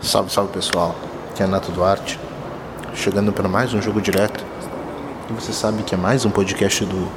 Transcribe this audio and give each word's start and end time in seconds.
Salve, 0.00 0.30
salve 0.30 0.52
pessoal, 0.52 0.94
aqui 1.30 1.42
é 1.42 1.46
Nato 1.48 1.72
Duarte, 1.72 2.16
chegando 2.94 3.32
para 3.32 3.48
mais 3.48 3.74
um 3.74 3.82
jogo 3.82 4.00
direto. 4.00 4.44
E 5.28 5.32
você 5.32 5.52
sabe 5.52 5.82
que 5.82 5.96
é 5.96 5.98
mais 5.98 6.24
um 6.24 6.30
podcast 6.30 6.84
do 6.84 7.08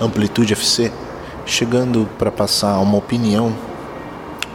Amplitude 0.00 0.54
FC, 0.54 0.90
chegando 1.44 2.08
para 2.18 2.30
passar 2.30 2.78
uma 2.78 2.96
opinião 2.96 3.54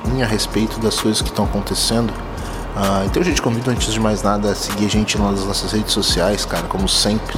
minha 0.05 0.25
a 0.25 0.27
respeito 0.27 0.79
das 0.79 0.99
coisas 0.99 1.21
que 1.21 1.29
estão 1.29 1.45
acontecendo. 1.45 2.09
Uh, 2.09 3.05
então, 3.05 3.21
gente, 3.21 3.39
convido 3.39 3.69
antes 3.69 3.93
de 3.93 3.99
mais 3.99 4.23
nada 4.23 4.53
a 4.53 4.55
seguir 4.55 4.87
a 4.87 4.89
gente 4.89 5.19
nas 5.19 5.45
nossas 5.45 5.71
redes 5.71 5.93
sociais, 5.93 6.45
cara, 6.45 6.67
como 6.67 6.89
sempre. 6.89 7.37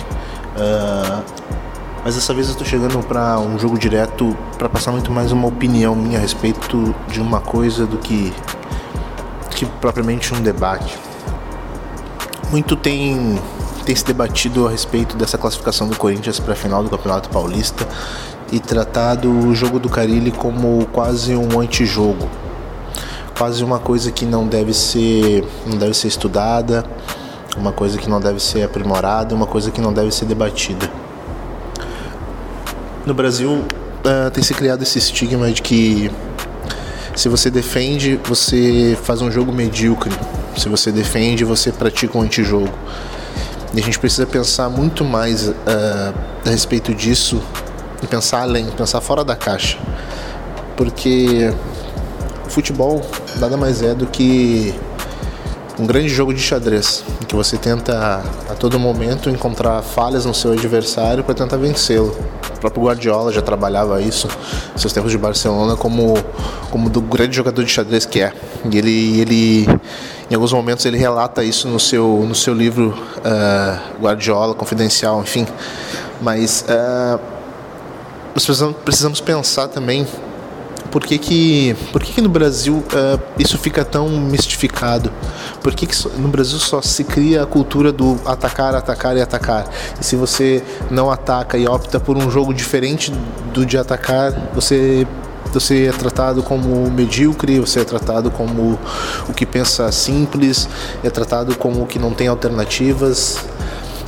Uh, 0.56 1.67
mas 2.08 2.16
dessa 2.16 2.34
vez 2.34 2.48
eu 2.48 2.54
estou 2.54 2.66
chegando 2.66 3.06
para 3.06 3.38
um 3.38 3.60
jogo 3.60 3.78
direto 3.78 4.34
para 4.58 4.70
passar 4.70 4.94
muito 4.94 5.12
mais 5.12 5.34
uma 5.34 5.46
opinião 5.46 5.94
minha 5.94 6.18
a 6.18 6.22
respeito 6.22 6.96
de 7.10 7.20
uma 7.20 7.42
coisa 7.42 7.86
do 7.86 7.98
que, 7.98 8.34
que 9.54 9.66
propriamente 9.66 10.34
um 10.34 10.40
debate. 10.40 10.98
Muito 12.50 12.78
tem, 12.78 13.38
tem 13.86 13.94
se 13.94 14.06
debatido 14.06 14.66
a 14.66 14.72
respeito 14.72 15.18
dessa 15.18 15.38
classificação 15.38 15.90
do 15.90 15.98
Corinthians 15.98 16.40
para 16.40 16.54
a 16.54 16.56
final 16.56 16.82
do 16.82 16.90
Campeonato 16.90 17.28
Paulista 17.28 17.86
e 18.54 18.58
tratado 18.62 19.30
o 19.30 19.54
jogo 19.54 19.78
do 19.78 19.90
Carilli 19.90 20.32
como 20.32 20.86
quase 20.94 21.36
um 21.36 21.60
antijogo, 21.60 22.30
quase 23.38 23.62
uma 23.66 23.80
coisa 23.80 24.14
que 24.14 24.26
não 24.26 24.48
deve 24.48 24.74
ser, 24.74 25.46
não 25.66 25.78
deve 25.78 25.94
ser 25.94 26.08
estudada, 26.08 26.86
uma 27.58 27.74
coisa 27.74 27.98
que 27.98 28.10
não 28.10 28.22
deve 28.22 28.40
ser 28.40 28.64
aprimorada, 28.64 29.36
uma 29.36 29.46
coisa 29.46 29.72
que 29.72 29.82
não 29.82 29.92
deve 29.92 30.10
ser 30.12 30.24
debatida. 30.24 30.90
No 33.08 33.14
Brasil 33.14 33.50
uh, 33.52 34.30
tem 34.34 34.44
se 34.44 34.54
criado 34.54 34.84
esse 34.84 34.98
estigma 34.98 35.50
de 35.50 35.62
que 35.62 36.12
se 37.16 37.30
você 37.30 37.50
defende, 37.50 38.20
você 38.22 38.98
faz 39.02 39.22
um 39.22 39.32
jogo 39.32 39.54
medíocre. 39.54 40.12
Se 40.58 40.68
você 40.68 40.92
defende, 40.92 41.46
você 41.46 41.72
pratica 41.72 42.18
um 42.18 42.22
antijogo. 42.22 42.70
E 43.74 43.80
a 43.80 43.82
gente 43.82 43.98
precisa 43.98 44.26
pensar 44.26 44.68
muito 44.68 45.06
mais 45.06 45.48
uh, 45.48 45.54
a 46.46 46.50
respeito 46.50 46.94
disso 46.94 47.42
e 48.04 48.08
pensar 48.08 48.42
além, 48.42 48.66
pensar 48.72 49.00
fora 49.00 49.24
da 49.24 49.38
caixa. 49.38 49.78
Porque 50.76 51.50
o 52.46 52.50
futebol 52.50 53.02
nada 53.38 53.56
mais 53.56 53.82
é 53.82 53.96
do 53.96 54.06
que 54.06 54.76
um 55.80 55.86
grande 55.86 56.10
jogo 56.10 56.34
de 56.34 56.42
xadrez, 56.42 57.04
em 57.22 57.26
que 57.26 57.36
você 57.36 57.58
tenta 57.58 58.24
a 58.50 58.56
todo 58.56 58.80
momento 58.80 59.30
encontrar 59.30 59.82
falhas 59.82 60.26
no 60.26 60.34
seu 60.34 60.52
adversário 60.52 61.24
para 61.24 61.36
tentar 61.36 61.58
vencê-lo. 61.58 62.16
O 62.56 62.60
próprio 62.60 62.84
Guardiola 62.84 63.32
já 63.32 63.42
trabalhava 63.42 64.02
isso 64.02 64.28
seus 64.76 64.92
tempos 64.92 65.12
de 65.12 65.18
Barcelona 65.18 65.76
como 65.76 66.16
como 66.72 66.90
do 66.90 67.00
grande 67.02 67.36
jogador 67.36 67.64
de 67.64 67.72
xadrez 67.72 68.06
que 68.06 68.22
é. 68.22 68.34
E 68.72 68.78
ele 68.78 69.22
ele 69.22 69.68
em 70.30 70.34
alguns 70.34 70.52
momentos 70.52 70.84
ele 70.86 70.98
relata 70.98 71.44
isso 71.44 71.68
no 71.68 71.80
seu 71.80 72.26
no 72.28 72.34
seu 72.34 72.54
livro 72.54 72.98
uh, 73.20 74.02
Guardiola 74.02 74.56
Confidencial, 74.56 75.22
enfim. 75.22 75.46
Mas 76.20 76.66
uh, 76.68 77.20
nós 78.34 78.46
precisamos, 78.46 78.76
precisamos 78.84 79.22
pensar 79.22 79.68
também 79.68 80.08
por 80.92 81.04
que, 81.06 81.18
que, 81.18 81.76
por 81.92 82.02
que, 82.02 82.14
que 82.14 82.22
no 82.22 82.30
Brasil 82.30 82.76
uh, 82.76 83.22
isso 83.38 83.58
fica 83.58 83.84
tão 83.84 84.10
mistificado? 84.10 85.12
Por 85.62 85.74
que, 85.74 85.86
que 85.86 85.96
no 86.18 86.28
Brasil 86.28 86.60
só 86.60 86.82
se 86.82 87.04
cria 87.04 87.44
a 87.44 87.46
cultura 87.46 87.92
do 87.92 88.18
atacar, 88.26 88.76
atacar 88.76 89.18
e 89.18 89.22
atacar? 89.22 89.70
E 90.00 90.04
se 90.04 90.16
você 90.16 90.64
não 90.90 91.12
ataca 91.12 91.58
e 91.58 91.68
opta 91.68 92.00
por 92.00 92.18
um 92.18 92.30
jogo 92.30 92.54
diferente 92.54 93.12
do 93.54 93.66
de 93.66 93.78
atacar, 93.78 94.32
você 94.54 95.06
você 95.54 95.86
é 95.86 95.92
tratado 95.92 96.44
como 96.44 96.90
medíocre, 96.92 97.60
você 97.60 97.80
é 97.80 97.84
tratado 97.84 98.30
como 98.30 98.78
o 99.28 99.34
que 99.34 99.46
pensa 99.46 99.92
simples, 99.92 100.68
é 101.04 101.10
tratado 101.10 101.56
como 101.56 101.84
o 101.84 101.88
que 101.88 101.98
não 101.98 102.14
tem 102.14 102.28
alternativas, 102.28 103.40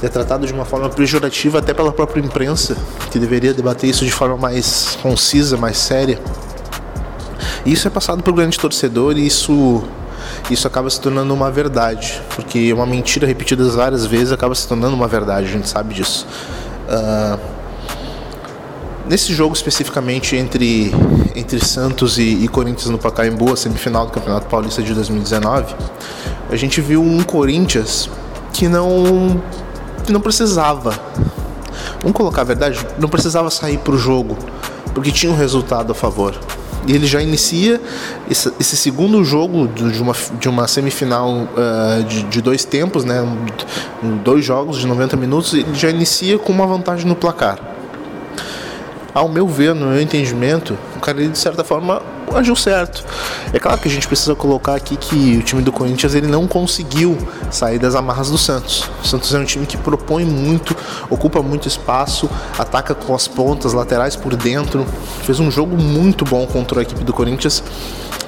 é 0.01 0.07
tratado 0.07 0.45
de 0.45 0.53
uma 0.53 0.65
forma 0.65 0.89
pejorativa 0.89 1.59
até 1.59 1.73
pela 1.73 1.91
própria 1.91 2.21
imprensa, 2.21 2.75
que 3.11 3.19
deveria 3.19 3.53
debater 3.53 3.89
isso 3.89 4.05
de 4.05 4.11
forma 4.11 4.37
mais 4.37 4.97
concisa, 5.01 5.57
mais 5.57 5.77
séria. 5.77 6.19
Isso 7.69 7.87
é 7.87 7.91
passado 7.91 8.23
para 8.23 8.31
o 8.31 8.33
grande 8.33 8.57
torcedor 8.57 9.15
e 9.15 9.27
isso 9.27 9.83
isso 10.49 10.67
acaba 10.67 10.89
se 10.89 10.99
tornando 10.99 11.31
uma 11.31 11.51
verdade, 11.51 12.19
porque 12.35 12.73
uma 12.73 12.85
mentira 12.85 13.27
repetida 13.27 13.63
várias 13.69 14.07
vezes 14.07 14.31
acaba 14.31 14.55
se 14.55 14.67
tornando 14.67 14.95
uma 14.95 15.07
verdade, 15.07 15.47
a 15.47 15.51
gente 15.51 15.69
sabe 15.69 15.93
disso. 15.93 16.25
Uh, 16.87 17.39
nesse 19.07 19.35
jogo 19.35 19.53
especificamente 19.53 20.35
entre, 20.35 20.91
entre 21.35 21.63
Santos 21.63 22.17
e, 22.17 22.43
e 22.43 22.47
Corinthians 22.47 22.89
no 22.89 22.97
Pacaembu, 22.97 23.53
a 23.53 23.55
semifinal 23.55 24.07
do 24.07 24.13
Campeonato 24.13 24.47
Paulista 24.47 24.81
de 24.81 24.91
2019, 24.95 25.75
a 26.49 26.55
gente 26.55 26.81
viu 26.81 27.03
um 27.03 27.21
Corinthians 27.21 28.09
que 28.51 28.67
não, 28.67 29.39
que 30.03 30.11
não 30.11 30.19
precisava, 30.19 30.99
vamos 32.01 32.17
colocar 32.17 32.41
a 32.41 32.45
verdade, 32.45 32.83
não 32.97 33.07
precisava 33.07 33.51
sair 33.51 33.77
para 33.77 33.93
o 33.93 33.97
jogo, 33.97 34.39
porque 34.91 35.11
tinha 35.11 35.31
um 35.31 35.35
resultado 35.35 35.91
a 35.91 35.95
favor. 35.95 36.33
Ele 36.87 37.05
já 37.05 37.21
inicia 37.21 37.79
esse, 38.29 38.51
esse 38.59 38.77
segundo 38.77 39.23
jogo 39.23 39.67
de 39.67 40.01
uma, 40.01 40.15
de 40.39 40.49
uma 40.49 40.67
semifinal 40.67 41.29
uh, 41.29 42.03
de, 42.03 42.23
de, 42.23 42.41
dois 42.41 42.65
tempos, 42.65 43.05
né? 43.05 43.21
dois 44.23 44.43
jogos 44.43 44.77
de 44.77 44.87
90 44.87 45.17
minutos, 45.17 45.53
ele 45.53 45.73
já 45.73 45.89
inicia 45.89 46.39
com 46.39 46.51
uma 46.51 46.65
vantagem 46.65 47.05
no 47.05 47.15
placar. 47.15 47.59
Ao 49.13 49.27
meu 49.27 49.47
ver, 49.47 49.75
no 49.75 49.87
meu 49.87 50.01
entendimento, 50.01 50.77
o 50.95 50.99
cara 50.99 51.27
de 51.27 51.37
certa 51.37 51.63
forma 51.63 52.01
agiu 52.37 52.55
certo. 52.55 53.03
É 53.53 53.59
claro 53.59 53.79
que 53.79 53.87
a 53.87 53.91
gente 53.91 54.07
precisa 54.07 54.35
colocar 54.35 54.75
aqui 54.75 54.95
que 54.95 55.37
o 55.37 55.43
time 55.43 55.61
do 55.61 55.71
Corinthians 55.71 56.13
ele 56.13 56.27
não 56.27 56.47
conseguiu 56.47 57.17
sair 57.51 57.79
das 57.79 57.95
amarras 57.95 58.29
do 58.29 58.37
Santos. 58.37 58.89
O 59.03 59.07
Santos 59.07 59.33
é 59.33 59.39
um 59.39 59.45
time 59.45 59.65
que 59.65 59.77
propõe 59.77 60.25
muito, 60.25 60.75
ocupa 61.09 61.41
muito 61.41 61.67
espaço, 61.67 62.29
ataca 62.57 62.93
com 62.93 63.15
as 63.15 63.27
pontas 63.27 63.73
laterais 63.73 64.15
por 64.15 64.35
dentro. 64.35 64.85
Fez 65.23 65.39
um 65.39 65.49
jogo 65.49 65.77
muito 65.77 66.25
bom 66.25 66.45
contra 66.45 66.79
a 66.79 66.83
equipe 66.83 67.03
do 67.03 67.13
Corinthians, 67.13 67.63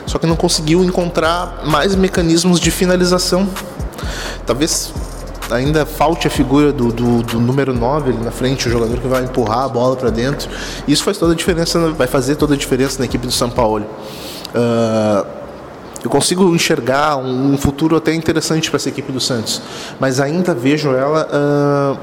só 0.06 0.18
que 0.18 0.26
não 0.26 0.36
conseguiu 0.36 0.84
encontrar 0.84 1.62
mais 1.66 1.96
mecanismos 1.96 2.60
de 2.60 2.72
finalização. 2.72 3.48
Talvez 4.46 4.92
ainda 5.52 5.86
falte 5.86 6.28
a 6.28 6.30
figura 6.30 6.72
do, 6.72 6.92
do, 6.92 7.24
do, 7.24 7.40
número 7.40 7.74
9 7.74 8.12
ali 8.12 8.24
na 8.24 8.32
frente, 8.32 8.68
o 8.68 8.72
jogador 8.72 8.98
que 8.98 9.08
vai 9.08 9.24
empurrar 9.24 9.66
a 9.66 9.70
bola 9.70 9.96
para 9.96 10.10
dentro. 10.10 10.50
Isso 10.88 11.04
faz 11.04 11.18
toda 11.18 11.34
a 11.34 11.36
diferença, 11.36 11.80
vai 11.92 12.08
fazer 12.08 12.36
toda 12.36 12.54
a 12.54 12.58
diferença 12.58 13.00
na 13.00 13.06
equipe 13.06 13.26
do 13.26 13.34
São 13.34 13.50
Paulo. 13.50 13.86
Uh, 14.56 15.26
eu 16.04 16.10
consigo 16.10 16.54
enxergar 16.56 17.18
um, 17.18 17.58
futuro 17.58 17.96
até 17.96 18.14
interessante 18.14 18.70
para 18.70 18.78
essa 18.78 18.90
equipe 18.90 19.12
do 19.12 19.20
Santos, 19.20 19.62
mas 20.00 20.20
ainda 20.20 20.54
vejo 20.54 20.92
ela 20.94 21.28
uh, 21.28 21.98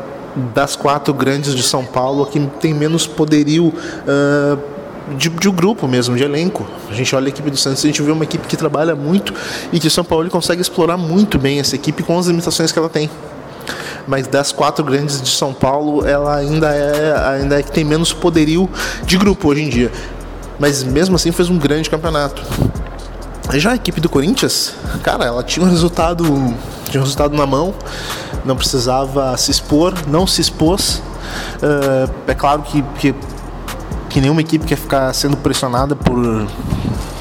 das 0.55 0.77
quatro 0.77 1.13
grandes 1.13 1.55
de 1.55 1.63
São 1.63 1.85
Paulo 1.85 2.27
que 2.27 2.39
tem 2.61 2.73
menos 2.73 3.07
poderio. 3.07 3.67
Uh, 3.67 4.79
de, 5.17 5.31
de 5.31 5.49
um 5.49 5.53
grupo 5.55 5.89
mesmo, 5.89 6.15
de 6.15 6.23
elenco. 6.23 6.67
A 6.91 6.93
gente 6.93 7.17
olha 7.17 7.25
a 7.25 7.29
equipe 7.31 7.49
do 7.49 7.57
Santos, 7.57 7.83
a 7.83 7.87
gente 7.87 8.03
vê 8.03 8.11
uma 8.11 8.25
equipe 8.25 8.47
que 8.47 8.59
trabalha 8.59 8.95
muito 8.95 9.33
e 9.73 9.81
que 9.81 9.87
o 9.87 9.91
São 9.91 10.05
Paulo 10.05 10.29
consegue 10.29 10.61
explorar 10.61 10.99
muito 10.99 11.39
bem 11.39 11.59
essa 11.59 11.75
equipe 11.75 12.03
com 12.03 12.19
as 12.19 12.27
limitações 12.27 12.71
que 12.71 12.79
ela 12.79 12.91
tem 12.91 13.09
mas 14.09 14.27
das 14.27 14.51
quatro 14.51 14.83
grandes 14.83 15.21
de 15.21 15.29
São 15.29 15.53
Paulo, 15.53 16.05
ela 16.07 16.35
ainda 16.35 16.69
é 16.75 17.15
ainda 17.35 17.61
é 17.61 17.63
que 17.63 17.71
tem 17.71 17.85
menos 17.85 18.11
poderio 18.13 18.69
de 19.05 19.19
grupo 19.19 19.49
hoje 19.49 19.63
em 19.63 19.69
dia. 19.69 19.93
Mas 20.59 20.83
mesmo 20.83 21.15
assim 21.15 21.31
fez 21.31 21.51
um 21.51 21.59
grande 21.59 21.91
campeonato. 21.91 22.43
Já 23.53 23.73
a 23.73 23.75
equipe 23.77 24.01
do 24.01 24.09
Corinthians, 24.09 24.75
cara, 25.03 25.25
ela 25.25 25.43
tinha 25.43 25.65
um 25.65 25.69
resultado, 25.69 26.25
tinha 26.91 27.01
um 27.01 27.05
resultado 27.05 27.37
na 27.37 27.47
mão, 27.47 27.75
não 28.45 28.57
precisava 28.57 29.37
se 29.37 29.51
expor, 29.51 29.95
não 30.07 30.27
se 30.27 30.41
expôs. 30.41 31.03
Uh, 31.57 32.11
é 32.27 32.35
claro 32.35 32.63
que, 32.63 32.83
que, 32.99 33.15
que 34.09 34.21
nenhuma 34.21 34.41
equipe 34.41 34.65
quer 34.65 34.77
ficar 34.77 35.13
sendo 35.15 35.37
pressionada 35.37 35.95
por 35.95 36.47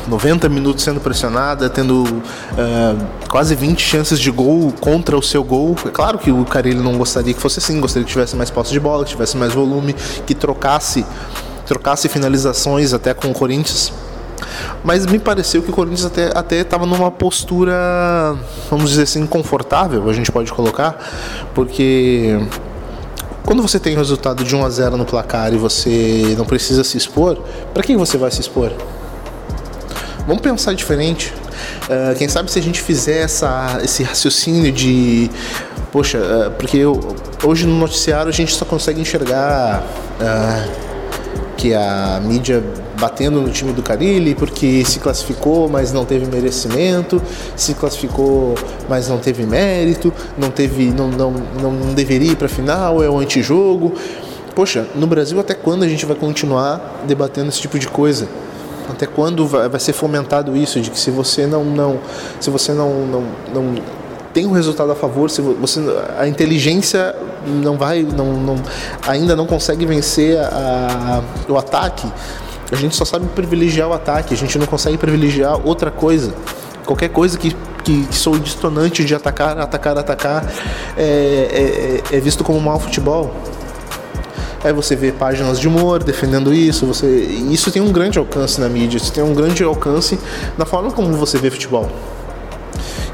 90 0.07 0.47
minutos 0.50 0.84
sendo 0.84 1.00
pressionada, 1.00 1.69
tendo 1.69 2.03
uh, 2.03 3.07
quase 3.30 3.56
20 3.56 3.80
chances 3.81 4.19
de 4.19 4.31
gol 4.31 4.74
contra 4.80 5.18
o 5.18 5.21
seu 5.21 5.44
gol. 5.44 5.75
É 5.86 5.89
claro 5.89 6.18
que 6.18 6.31
o 6.31 6.45
Carilli 6.45 6.81
não 6.81 6.98
gostaria 6.98 7.33
que 7.33 7.39
fosse 7.39 7.59
assim, 7.59 7.80
gostaria 7.80 8.06
que 8.06 8.12
tivesse 8.12 8.36
mais 8.36 8.50
posse 8.50 8.71
de 8.71 8.80
bola, 8.80 9.04
que 9.04 9.12
tivesse 9.12 9.36
mais 9.38 9.54
volume, 9.54 9.94
que 10.25 10.33
trocasse, 10.33 11.06
trocasse 11.65 12.07
finalizações 12.07 12.94
até 12.94 13.13
com 13.13 13.30
o 13.30 13.33
Corinthians. 13.33 13.92
Mas 14.83 15.06
me 15.06 15.19
pareceu 15.19 15.62
que 15.62 15.69
o 15.69 15.74
Corinthians 15.74 16.06
até 16.06 16.31
até 16.33 16.59
estava 16.62 16.86
numa 16.86 17.12
postura, 17.12 17.74
vamos 18.69 18.92
dizer 18.92 19.04
assim, 19.04 19.25
confortável, 19.25 20.09
a 20.09 20.13
gente 20.13 20.31
pode 20.31 20.51
colocar, 20.54 20.95
porque 21.54 22.39
quando 23.44 23.62
você 23.62 23.80
tem 23.80 23.95
o 23.95 23.98
resultado 23.98 24.44
de 24.44 24.56
1 24.56 24.65
a 24.65 24.69
0 24.69 24.98
no 24.98 25.06
placar 25.06 25.54
e 25.54 25.57
você 25.57 26.36
não 26.38 26.45
precisa 26.45 26.83
se 26.83 26.98
expor, 26.98 27.38
para 27.74 27.81
que 27.81 27.95
você 27.95 28.18
vai 28.18 28.30
se 28.30 28.42
expor? 28.42 28.71
Vamos 30.27 30.41
pensar 30.41 30.74
diferente. 30.74 31.33
Uh, 31.85 32.13
quem 32.18 32.27
sabe 32.27 32.51
se 32.51 32.59
a 32.59 32.62
gente 32.62 32.81
fizer 32.81 33.19
essa, 33.19 33.79
esse 33.81 34.03
raciocínio 34.03 34.74
de. 34.74 35.31
Poxa, 35.89 36.18
uh, 36.18 36.51
porque 36.51 36.75
eu, 36.75 37.15
hoje 37.45 37.65
no 37.65 37.79
noticiário 37.79 38.27
a 38.27 38.33
gente 38.33 38.53
só 38.53 38.65
consegue 38.65 39.00
enxergar 39.00 39.81
uh, 40.19 40.69
que 41.56 41.74
a 41.74 42.19
mídia 42.21 42.62
batendo 43.00 43.39
no 43.39 43.50
time 43.50 43.71
do 43.71 43.81
Carilli 43.81 44.35
porque 44.35 44.83
se 44.83 45.00
classificou, 45.00 45.69
mas 45.69 45.94
não 45.94 46.03
teve 46.03 46.25
merecimento, 46.25 47.21
se 47.56 47.73
classificou, 47.73 48.53
mas 48.89 49.07
não 49.07 49.19
teve 49.19 49.45
mérito, 49.45 50.12
não 50.38 50.50
teve, 50.50 50.88
não, 50.88 51.07
não, 51.07 51.31
não 51.31 51.94
deveria 51.94 52.33
ir 52.33 52.35
para 52.35 52.50
final, 52.50 53.01
é 53.01 53.09
o 53.09 53.18
antijogo. 53.18 53.94
Poxa, 54.53 54.85
no 54.94 55.07
Brasil 55.07 55.39
até 55.39 55.53
quando 55.53 55.83
a 55.83 55.88
gente 55.88 56.06
vai 56.06 56.18
continuar 56.18 57.03
debatendo 57.07 57.47
esse 57.47 57.62
tipo 57.62 57.80
de 57.80 57.88
coisa? 57.88 58.27
Até 58.89 59.06
quando 59.06 59.45
vai, 59.45 59.80
ser 59.80 59.94
fomentado 59.94 60.56
isso 60.56 60.80
de 60.80 60.89
que 60.89 61.00
se 61.00 61.12
você 61.12 61.45
não 61.45 61.63
não 61.63 62.00
se 62.39 62.50
você 62.50 62.74
não 62.74 63.06
não, 63.06 63.24
não 63.54 63.75
tem 64.34 64.45
um 64.45 64.51
resultado 64.51 64.92
a 64.92 64.95
favor, 64.95 65.30
se 65.30 65.42
você 65.42 65.81
a 66.18 66.28
inteligência 66.28 67.16
não 67.45 67.78
vai, 67.78 68.04
não, 68.04 68.34
não 68.34 68.56
ainda 69.07 69.36
não 69.36 69.48
consegue 69.48 69.86
vencer 69.86 70.38
a, 70.38 71.22
a, 71.48 71.51
o 71.51 71.57
ataque, 71.57 72.07
a 72.72 72.75
gente 72.75 72.95
só 72.95 73.06
sabe 73.06 73.25
privilegiar 73.28 73.88
o 73.88 73.94
ataque, 73.94 74.34
a 74.34 74.38
gente 74.38 74.57
não 74.60 74.66
consegue 74.66 74.98
privilegiar 74.98 75.60
outra 75.66 75.90
coisa. 75.90 76.33
Qualquer 76.86 77.10
coisa 77.10 77.38
que, 77.38 77.56
que, 77.83 78.06
que 78.06 78.16
sou 78.16 78.38
distonante 78.38 79.04
de 79.04 79.16
atacar, 79.16 79.57
atacar, 79.57 79.98
atacar, 79.98 80.45
é, 80.98 82.01
é, 82.12 82.18
é 82.18 82.19
visto 82.19 82.44
como 82.44 82.60
mau 82.60 82.80
futebol. 82.80 83.33
Aí 84.68 84.74
você 84.74 84.98
vê 84.98 85.14
páginas 85.14 85.62
de 85.62 85.66
humor 85.66 86.04
defendendo 86.04 86.54
isso, 86.54 86.86
você 86.86 87.08
isso 87.08 87.72
tem 87.72 87.81
um 87.81 87.90
grande 87.90 88.19
alcance 88.19 88.60
na 88.60 88.68
mídia, 88.68 88.98
isso 88.98 89.14
tem 89.14 89.24
um 89.24 89.34
grande 89.34 89.64
alcance 89.64 90.19
na 90.58 90.66
forma 90.66 90.92
como 90.92 91.14
você 91.14 91.38
vê 91.38 91.50
futebol. 91.50 91.90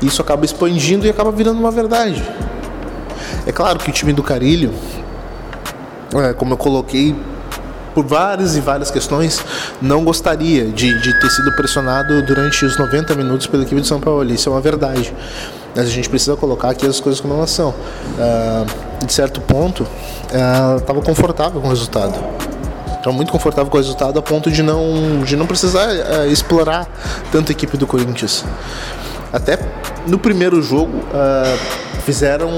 Isso 0.01 0.19
acaba 0.19 0.45
expandindo 0.45 1.05
e 1.05 1.11
acaba 1.11 1.31
virando 1.31 1.59
uma 1.59 1.69
verdade. 1.69 2.23
É 3.45 3.51
claro 3.51 3.77
que 3.77 3.91
o 3.91 3.93
time 3.93 4.13
do 4.13 4.23
Carilho, 4.23 4.73
é, 6.15 6.33
como 6.33 6.53
eu 6.53 6.57
coloquei, 6.57 7.15
por 7.93 8.03
várias 8.03 8.55
e 8.55 8.59
várias 8.59 8.89
questões, 8.89 9.39
não 9.79 10.03
gostaria 10.03 10.65
de, 10.65 10.99
de 11.03 11.19
ter 11.19 11.29
sido 11.29 11.55
pressionado 11.55 12.19
durante 12.25 12.65
os 12.65 12.79
90 12.79 13.13
minutos 13.13 13.45
pela 13.45 13.61
equipe 13.61 13.79
de 13.79 13.87
São 13.87 13.99
Paulo. 13.99 14.25
Isso 14.33 14.49
é 14.49 14.51
uma 14.51 14.61
verdade. 14.61 15.13
Mas 15.75 15.85
a 15.85 15.91
gente 15.91 16.09
precisa 16.09 16.35
colocar 16.35 16.71
aqui 16.71 16.87
as 16.87 16.99
coisas 16.99 17.21
como 17.21 17.35
elas 17.35 17.51
são. 17.51 17.69
Uh, 17.69 18.82
de 19.05 19.13
certo 19.13 19.41
ponto, 19.41 19.85
estava 20.79 21.01
confortável 21.01 21.61
com 21.61 21.67
o 21.67 21.69
resultado. 21.69 22.13
Estava 23.03 23.17
muito 23.17 23.33
confortável 23.33 23.69
com 23.69 23.77
o 23.77 23.81
resultado 23.81 24.17
a 24.17 24.21
ponto 24.21 24.49
de 24.49 24.63
não, 24.63 25.21
de 25.25 25.35
não 25.35 25.45
precisar 25.45 25.89
uh, 25.89 26.31
explorar 26.31 26.87
tanto 27.33 27.49
a 27.49 27.51
equipe 27.51 27.75
do 27.75 27.85
Corinthians. 27.85 28.45
Até 29.33 29.59
no 30.07 30.17
primeiro 30.17 30.61
jogo 30.61 30.99
uh, 30.99 32.01
fizeram 32.05 32.49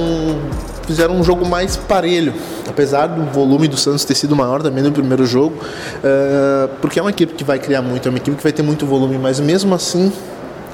fizeram 0.86 1.16
um 1.16 1.24
jogo 1.24 1.44
mais 1.48 1.76
parelho, 1.76 2.32
apesar 2.70 3.08
do 3.08 3.24
volume 3.32 3.68
do 3.68 3.76
Santos 3.76 4.06
ter 4.06 4.14
sido 4.14 4.36
maior 4.36 4.62
também 4.62 4.84
no 4.84 4.92
primeiro 4.92 5.26
jogo, 5.26 5.56
uh, 5.56 6.70
porque 6.80 7.00
é 7.00 7.02
uma 7.02 7.10
equipe 7.10 7.34
que 7.34 7.44
vai 7.44 7.58
criar 7.58 7.82
muito, 7.82 8.08
é 8.08 8.10
uma 8.10 8.20
equipe 8.20 8.38
que 8.38 8.44
vai 8.44 8.52
ter 8.52 8.62
muito 8.62 8.86
volume, 8.86 9.18
mas 9.18 9.40
mesmo 9.40 9.74
assim, 9.74 10.14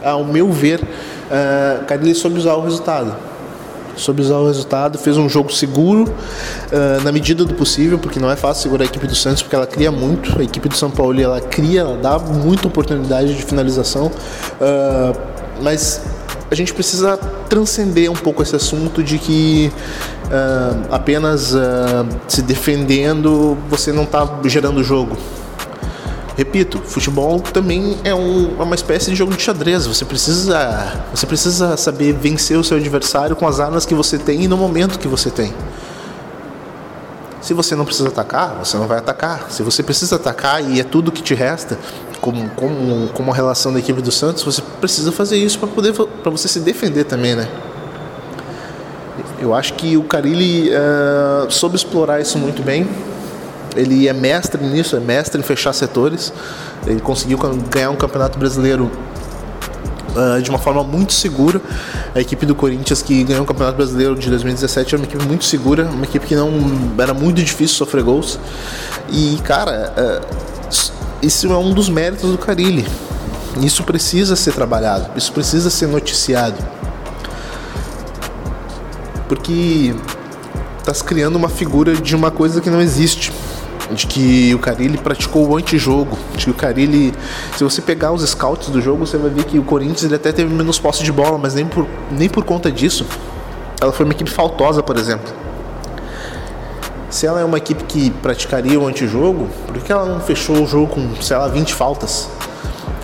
ao 0.03 0.25
meu 0.25 0.51
ver, 0.51 0.81
uh, 0.81 1.85
Carilli 1.85 2.13
soube 2.13 2.37
usar 2.37 2.55
o 2.55 2.61
resultado. 2.61 3.15
Soube 3.95 4.21
usar 4.21 4.37
o 4.37 4.47
resultado, 4.47 4.97
fez 4.97 5.17
um 5.17 5.27
jogo 5.29 5.51
seguro 5.51 6.03
uh, 6.03 7.03
na 7.03 7.11
medida 7.11 7.45
do 7.45 7.53
possível, 7.53 7.97
porque 7.99 8.19
não 8.19 8.29
é 8.29 8.35
fácil 8.35 8.63
segurar 8.63 8.83
a 8.83 8.87
equipe 8.87 9.07
do 9.07 9.15
Santos, 9.15 9.41
porque 9.41 9.55
ela 9.55 9.67
cria 9.67 9.91
muito. 9.91 10.39
A 10.39 10.43
equipe 10.43 10.67
do 10.69 10.75
São 10.75 10.89
Paulo 10.89 11.19
ela 11.19 11.41
cria, 11.41 11.81
ela 11.81 11.97
dá 11.97 12.17
muita 12.19 12.67
oportunidade 12.67 13.35
de 13.35 13.43
finalização, 13.43 14.07
uh, 14.07 15.17
mas 15.61 16.01
a 16.49 16.55
gente 16.55 16.73
precisa 16.73 17.17
transcender 17.49 18.11
um 18.11 18.15
pouco 18.15 18.41
esse 18.43 18.55
assunto 18.55 19.03
de 19.03 19.17
que 19.17 19.71
uh, 20.25 20.87
apenas 20.91 21.53
se 22.27 22.41
defendendo 22.41 23.57
você 23.69 23.91
não 23.91 24.03
está 24.03 24.39
gerando 24.45 24.83
jogo. 24.83 25.17
Repito, 26.41 26.79
futebol 26.79 27.39
também 27.39 27.99
é, 28.03 28.15
um, 28.15 28.55
é, 28.59 28.63
uma 28.63 28.73
espécie 28.73 29.11
de 29.11 29.15
jogo 29.15 29.31
de 29.31 29.43
xadrez. 29.43 29.85
Você 29.85 30.03
precisa, 30.03 31.05
você 31.13 31.27
precisa 31.27 31.77
saber 31.77 32.13
vencer 32.13 32.57
o 32.57 32.63
seu 32.63 32.77
adversário 32.77 33.35
com 33.35 33.47
as 33.47 33.59
armas 33.59 33.85
que 33.85 33.93
você 33.93 34.17
tem 34.17 34.41
e 34.41 34.47
no 34.47 34.57
momento 34.57 34.97
que 34.97 35.07
você 35.07 35.29
tem. 35.29 35.53
Se 37.41 37.53
você 37.53 37.75
não 37.75 37.85
precisa 37.85 38.09
atacar, 38.09 38.55
você 38.55 38.75
não 38.75 38.87
vai 38.87 38.97
atacar. 38.97 39.51
Se 39.51 39.61
você 39.61 39.83
precisa 39.83 40.15
atacar 40.15 40.67
e 40.67 40.79
é 40.79 40.83
tudo 40.83 41.11
que 41.11 41.21
te 41.21 41.35
resta, 41.35 41.77
como, 42.19 42.49
como, 42.55 43.09
como 43.09 43.31
a 43.31 43.35
relação 43.35 43.71
da 43.71 43.77
equipe 43.77 44.01
do 44.01 44.11
Santos, 44.11 44.41
você 44.41 44.63
precisa 44.79 45.11
fazer 45.11 45.37
isso 45.37 45.59
para 45.59 45.67
poder 45.67 45.93
para 45.93 46.31
você 46.31 46.47
se 46.47 46.59
defender 46.59 47.03
também, 47.03 47.35
né? 47.35 47.47
Eu 49.39 49.53
acho 49.53 49.75
que 49.75 49.95
o 49.95 50.01
Carilli 50.01 50.71
uh, 50.71 51.51
soube 51.51 51.75
explorar 51.75 52.19
isso 52.19 52.39
muito 52.39 52.63
bem. 52.63 52.89
Ele 53.75 54.07
é 54.07 54.13
mestre 54.13 54.63
nisso, 54.63 54.95
é 54.95 54.99
mestre 54.99 55.39
em 55.39 55.43
fechar 55.43 55.73
setores. 55.73 56.33
Ele 56.85 56.99
conseguiu 56.99 57.37
ganhar 57.69 57.89
um 57.89 57.95
campeonato 57.95 58.37
brasileiro 58.37 58.91
uh, 60.15 60.41
de 60.41 60.49
uma 60.49 60.59
forma 60.59 60.83
muito 60.83 61.13
segura. 61.13 61.61
A 62.13 62.19
equipe 62.19 62.45
do 62.45 62.55
Corinthians 62.55 63.01
que 63.01 63.23
ganhou 63.23 63.43
o 63.43 63.45
Campeonato 63.45 63.77
Brasileiro 63.77 64.15
de 64.15 64.29
2017 64.29 64.95
era 64.95 65.01
uma 65.01 65.07
equipe 65.07 65.25
muito 65.25 65.45
segura, 65.45 65.85
uma 65.85 66.03
equipe 66.03 66.25
que 66.25 66.35
não 66.35 66.51
era 66.97 67.13
muito 67.13 67.41
difícil 67.41 67.77
sofrer 67.77 68.03
gols. 68.03 68.39
E 69.09 69.39
cara, 69.43 69.93
uh, 69.97 70.51
isso 71.21 71.51
é 71.51 71.57
um 71.57 71.73
dos 71.73 71.89
méritos 71.89 72.29
do 72.29 72.37
Carilli. 72.37 72.85
Isso 73.61 73.83
precisa 73.83 74.35
ser 74.35 74.53
trabalhado, 74.53 75.11
isso 75.15 75.31
precisa 75.31 75.69
ser 75.69 75.87
noticiado. 75.87 76.57
Porque 79.27 79.93
está 80.79 80.93
se 80.93 81.03
criando 81.03 81.35
uma 81.35 81.49
figura 81.49 81.93
de 81.95 82.15
uma 82.15 82.31
coisa 82.31 82.59
que 82.59 82.69
não 82.69 82.81
existe. 82.81 83.31
De 83.93 84.07
que 84.07 84.53
o 84.55 84.59
Carilli 84.59 84.97
praticou 84.97 85.49
o 85.49 85.57
antijogo. 85.57 86.17
De 86.35 86.45
que 86.45 86.51
o 86.51 86.53
Carilli. 86.53 87.13
Se 87.57 87.63
você 87.63 87.81
pegar 87.81 88.11
os 88.11 88.27
scouts 88.27 88.69
do 88.69 88.81
jogo, 88.81 89.05
você 89.05 89.17
vai 89.17 89.29
ver 89.29 89.43
que 89.43 89.59
o 89.59 89.63
Corinthians 89.63 90.03
ele 90.03 90.15
até 90.15 90.31
teve 90.31 90.53
menos 90.53 90.79
posse 90.79 91.03
de 91.03 91.11
bola, 91.11 91.37
mas 91.37 91.53
nem 91.53 91.65
por, 91.65 91.87
nem 92.11 92.29
por 92.29 92.43
conta 92.43 92.71
disso. 92.71 93.05
Ela 93.81 93.91
foi 93.91 94.05
uma 94.05 94.13
equipe 94.13 94.29
faltosa, 94.29 94.81
por 94.81 94.97
exemplo. 94.97 95.33
Se 97.09 97.27
ela 97.27 97.41
é 97.41 97.43
uma 97.43 97.57
equipe 97.57 97.83
que 97.83 98.09
praticaria 98.09 98.79
o 98.79 98.87
antijogo, 98.87 99.49
por 99.67 99.77
que 99.79 99.91
ela 99.91 100.05
não 100.05 100.21
fechou 100.21 100.63
o 100.63 100.65
jogo 100.65 100.87
com, 100.87 101.21
sei 101.21 101.35
lá, 101.35 101.47
20 101.47 101.73
faltas? 101.73 102.29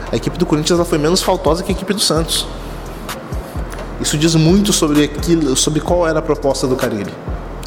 A 0.10 0.16
equipe 0.16 0.38
do 0.38 0.46
Corinthians 0.46 0.80
ela 0.80 0.86
foi 0.88 0.98
menos 0.98 1.22
faltosa 1.22 1.62
que 1.62 1.72
a 1.72 1.76
equipe 1.76 1.94
do 1.94 2.00
Santos. 2.00 2.48
Isso 4.00 4.18
diz 4.18 4.36
muito 4.36 4.72
sobre 4.72 5.04
aquilo, 5.04 5.56
sobre 5.58 5.82
qual 5.82 6.08
era 6.08 6.20
a 6.20 6.22
proposta 6.22 6.66
do 6.66 6.76
Carilli. 6.76 7.14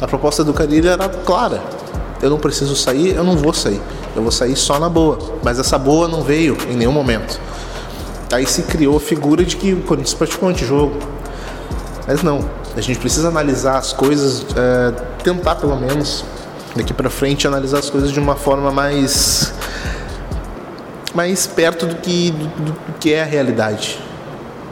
A 0.01 0.07
proposta 0.07 0.43
do 0.43 0.51
Carilli 0.51 0.87
era 0.87 1.07
clara. 1.07 1.61
Eu 2.21 2.29
não 2.29 2.37
preciso 2.37 2.75
sair, 2.75 3.15
eu 3.15 3.23
não 3.23 3.35
vou 3.35 3.53
sair. 3.53 3.81
Eu 4.15 4.21
vou 4.21 4.31
sair 4.31 4.55
só 4.55 4.79
na 4.79 4.89
boa. 4.89 5.17
Mas 5.43 5.59
essa 5.59 5.77
boa 5.77 6.07
não 6.07 6.21
veio 6.21 6.57
em 6.69 6.75
nenhum 6.75 6.91
momento. 6.91 7.39
Aí 8.31 8.45
se 8.45 8.63
criou 8.63 8.97
a 8.97 8.99
figura 8.99 9.43
de 9.43 9.55
que 9.57 9.73
o 9.73 9.81
Corinthians 9.81 10.13
praticou 10.13 10.49
antijogo. 10.49 10.95
Mas 12.07 12.21
não. 12.21 12.39
A 12.75 12.81
gente 12.81 12.99
precisa 12.99 13.27
analisar 13.27 13.77
as 13.77 13.91
coisas, 13.91 14.45
é, 14.55 14.91
tentar 15.23 15.55
pelo 15.55 15.75
menos 15.75 16.23
daqui 16.75 16.93
para 16.93 17.09
frente 17.09 17.45
analisar 17.45 17.79
as 17.79 17.89
coisas 17.89 18.11
de 18.11 18.19
uma 18.19 18.35
forma 18.35 18.71
mais 18.71 19.53
mais 21.13 21.45
perto 21.45 21.85
do 21.85 21.95
que 21.95 22.31
do, 22.31 22.47
do 22.47 22.93
que 22.99 23.13
é 23.13 23.21
a 23.21 23.25
realidade, 23.25 23.99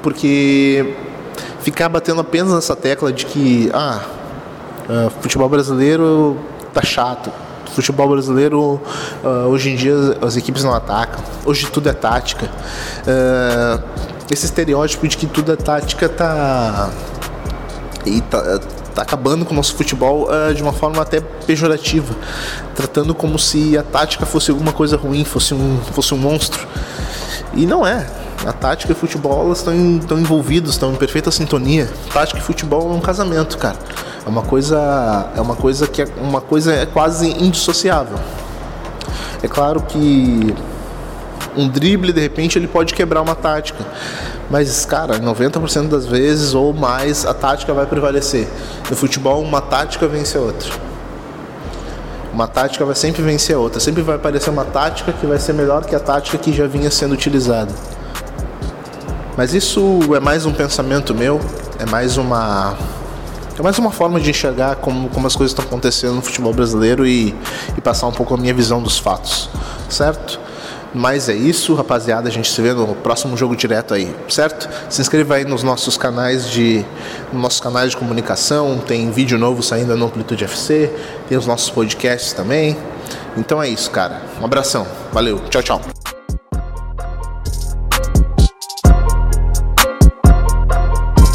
porque 0.01 0.95
ficar 1.61 1.89
batendo 1.89 2.21
apenas 2.21 2.53
nessa 2.53 2.75
tecla 2.75 3.11
de 3.11 3.25
que 3.25 3.69
ah, 3.73 4.01
uh, 4.87 5.09
futebol 5.21 5.49
brasileiro 5.49 6.37
tá 6.73 6.81
chato, 6.81 7.31
futebol 7.73 8.09
brasileiro 8.09 8.81
uh, 9.23 9.47
hoje 9.47 9.71
em 9.71 9.75
dia 9.75 9.93
as 10.21 10.35
equipes 10.35 10.63
não 10.63 10.73
atacam, 10.73 11.23
hoje 11.45 11.67
tudo 11.67 11.89
é 11.89 11.93
tática. 11.93 12.45
Uh, 12.45 13.83
esse 14.31 14.45
estereótipo 14.45 15.07
de 15.07 15.17
que 15.17 15.25
tudo 15.25 15.51
é 15.51 15.55
tática 15.55 16.07
tá 16.07 16.91
e 18.05 18.21
tá, 18.21 18.59
tá 18.93 19.01
acabando 19.01 19.45
com 19.45 19.53
o 19.53 19.55
nosso 19.55 19.75
futebol 19.75 20.27
uh, 20.29 20.53
de 20.53 20.61
uma 20.61 20.73
forma 20.73 21.01
até 21.01 21.19
pejorativa, 21.19 22.13
tratando 22.75 23.13
como 23.15 23.39
se 23.39 23.77
a 23.77 23.83
tática 23.83 24.25
fosse 24.25 24.51
alguma 24.51 24.71
coisa 24.71 24.97
ruim, 24.97 25.23
fosse 25.23 25.53
um, 25.53 25.79
fosse 25.93 26.13
um 26.13 26.17
monstro. 26.17 26.67
E 27.53 27.65
não 27.65 27.85
é. 27.85 28.05
A 28.45 28.53
tática 28.53 28.93
e 28.93 28.95
o 28.95 28.97
futebol 28.97 29.51
estão, 29.51 29.97
estão 29.97 30.17
envolvidos, 30.17 30.71
estão 30.71 30.93
em 30.93 30.95
perfeita 30.95 31.29
sintonia. 31.29 31.89
Tática 32.13 32.39
e 32.39 32.41
futebol 32.41 32.91
é 32.91 32.95
um 32.95 33.01
casamento, 33.01 33.57
cara. 33.57 33.77
É 34.29 34.31
uma 34.31 34.43
coisa, 34.43 35.31
é 35.35 35.41
uma 35.41 35.55
coisa 35.55 35.87
que 35.87 36.03
é 36.03 36.07
uma 36.21 36.39
coisa 36.39 36.71
é 36.71 36.85
quase 36.85 37.27
indissociável. 37.43 38.15
É 39.41 39.47
claro 39.47 39.81
que 39.81 40.53
um 41.57 41.67
drible 41.67 42.13
de 42.13 42.21
repente 42.21 42.59
ele 42.59 42.67
pode 42.67 42.93
quebrar 42.93 43.23
uma 43.23 43.33
tática, 43.33 43.83
mas, 44.47 44.85
cara, 44.85 45.17
90% 45.19 45.87
das 45.87 46.05
vezes 46.05 46.53
ou 46.53 46.71
mais 46.71 47.25
a 47.25 47.33
tática 47.33 47.73
vai 47.73 47.87
prevalecer. 47.87 48.47
No 48.87 48.95
futebol, 48.95 49.41
uma 49.41 49.61
tática 49.61 50.07
vence 50.07 50.37
a 50.37 50.41
outra. 50.41 50.69
Uma 52.31 52.47
tática 52.47 52.85
vai 52.85 52.93
sempre 52.93 53.23
vencer 53.23 53.55
a 53.55 53.59
outra. 53.59 53.79
Sempre 53.79 54.03
vai 54.03 54.17
aparecer 54.17 54.51
uma 54.51 54.63
tática 54.63 55.11
que 55.11 55.25
vai 55.25 55.39
ser 55.39 55.53
melhor 55.53 55.85
que 55.85 55.95
a 55.95 55.99
tática 55.99 56.37
que 56.37 56.53
já 56.53 56.67
vinha 56.67 56.91
sendo 56.91 57.13
utilizada. 57.13 57.73
Mas 59.35 59.55
isso 59.55 59.99
é 60.15 60.19
mais 60.19 60.45
um 60.45 60.53
pensamento 60.53 61.15
meu, 61.15 61.41
é 61.79 61.85
mais 61.87 62.15
uma 62.15 62.77
é 63.59 63.61
mais 63.61 63.77
uma 63.77 63.91
forma 63.91 64.19
de 64.21 64.29
enxergar 64.29 64.77
como, 64.77 65.09
como 65.09 65.27
as 65.27 65.35
coisas 65.35 65.51
estão 65.51 65.65
acontecendo 65.65 66.15
no 66.15 66.21
futebol 66.21 66.53
brasileiro 66.53 67.05
e, 67.05 67.35
e 67.77 67.81
passar 67.81 68.07
um 68.07 68.11
pouco 68.11 68.33
a 68.33 68.37
minha 68.37 68.53
visão 68.53 68.81
dos 68.81 68.97
fatos, 68.97 69.49
certo? 69.89 70.39
Mas 70.93 71.29
é 71.29 71.33
isso, 71.33 71.75
rapaziada. 71.75 72.29
A 72.29 72.31
gente 72.31 72.49
se 72.49 72.61
vê 72.61 72.73
no 72.73 72.95
próximo 72.95 73.37
jogo 73.37 73.55
direto 73.55 73.93
aí, 73.93 74.15
certo? 74.27 74.67
Se 74.89 75.01
inscreva 75.01 75.35
aí 75.35 75.45
nos 75.45 75.61
nossos 75.61 75.97
canais 75.97 76.49
de 76.49 76.83
nos 77.31 77.41
nossos 77.41 77.59
canais 77.59 77.91
de 77.91 77.97
comunicação. 77.97 78.79
Tem 78.79 79.11
vídeo 79.11 79.37
novo 79.37 79.61
saindo 79.61 79.95
no 79.95 80.05
Amplitude 80.05 80.45
FC. 80.45 80.91
Tem 81.27 81.37
os 81.37 81.45
nossos 81.45 81.69
podcasts 81.69 82.33
também. 82.33 82.75
Então 83.37 83.61
é 83.61 83.69
isso, 83.69 83.91
cara. 83.91 84.19
Um 84.41 84.45
abração. 84.45 84.87
Valeu. 85.11 85.39
Tchau, 85.49 85.61
tchau. 85.61 85.98